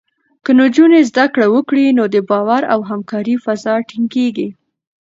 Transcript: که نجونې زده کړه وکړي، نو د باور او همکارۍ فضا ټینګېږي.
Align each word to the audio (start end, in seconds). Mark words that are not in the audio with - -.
که 0.43 0.51
نجونې 0.61 0.99
زده 1.09 1.25
کړه 1.33 1.47
وکړي، 1.55 1.85
نو 1.97 2.03
د 2.13 2.17
باور 2.29 2.61
او 2.73 2.79
همکارۍ 2.89 3.35
فضا 3.45 3.73
ټینګېږي. 3.89 4.49